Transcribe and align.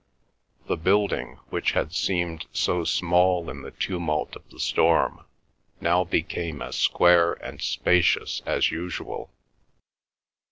The 0.65 0.77
building, 0.77 1.37
which 1.51 1.73
had 1.73 1.93
seemed 1.93 2.47
so 2.51 2.83
small 2.85 3.51
in 3.51 3.61
the 3.61 3.69
tumult 3.69 4.35
of 4.35 4.41
the 4.49 4.59
storm, 4.59 5.23
now 5.79 6.03
became 6.05 6.59
as 6.59 6.75
square 6.75 7.33
and 7.33 7.61
spacious 7.61 8.41
as 8.47 8.71
usual. 8.71 9.29